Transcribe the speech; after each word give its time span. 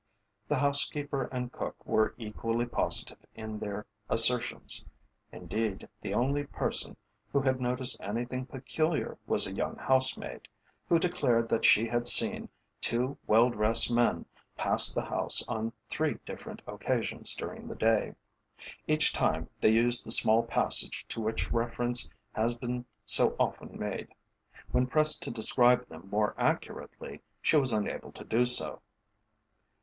The 0.47 0.57
housekeeper 0.57 1.25
and 1.25 1.51
cook 1.51 1.85
were 1.85 2.15
equally 2.17 2.65
positive 2.65 3.19
in 3.35 3.59
their 3.59 3.85
assertions; 4.09 4.83
indeed, 5.31 5.87
the 6.01 6.15
only 6.15 6.43
person 6.43 6.97
who 7.31 7.39
had 7.39 7.61
noticed 7.61 8.01
anything 8.01 8.47
peculiar 8.47 9.19
was 9.27 9.45
a 9.45 9.53
young 9.53 9.75
housemaid, 9.75 10.47
who 10.89 10.97
declared 10.97 11.49
that 11.49 11.65
she 11.65 11.87
had 11.87 12.07
seen 12.07 12.49
two 12.81 13.15
well 13.27 13.51
dressed 13.51 13.93
men 13.93 14.25
pass 14.57 14.91
the 14.91 15.03
house 15.05 15.45
on 15.47 15.71
three 15.87 16.17
different 16.25 16.63
occasions 16.65 17.35
during 17.35 17.67
the 17.67 17.75
day. 17.75 18.15
Each 18.87 19.13
time 19.13 19.51
they 19.59 19.69
used 19.69 20.03
the 20.03 20.09
small 20.09 20.41
passage 20.41 21.07
to 21.09 21.21
which 21.21 21.51
reference 21.51 22.09
has 22.33 22.55
been 22.55 22.85
so 23.05 23.35
often 23.39 23.77
made. 23.77 24.07
When 24.71 24.87
pressed 24.87 25.21
to 25.21 25.29
describe 25.29 25.87
them 25.87 26.09
more 26.09 26.33
accurately, 26.39 27.21
she 27.39 27.55
was 27.57 27.71
unable 27.71 28.11
to 28.13 28.23
do 28.23 28.47
so. 28.47 28.81